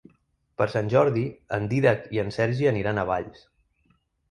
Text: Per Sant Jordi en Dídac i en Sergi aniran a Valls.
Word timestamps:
Per 0.61 0.65
Sant 0.71 0.89
Jordi 0.93 1.25
en 1.59 1.69
Dídac 1.75 2.09
i 2.17 2.23
en 2.25 2.33
Sergi 2.41 2.73
aniran 2.73 3.05
a 3.05 3.07
Valls. 3.13 3.47